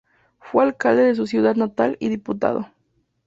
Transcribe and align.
Fue 0.39 0.63
alcalde 0.63 1.03
de 1.03 1.13
su 1.13 1.27
ciudad 1.27 1.53
natal 1.55 1.95
y 1.99 2.09
diputado. 2.09 2.67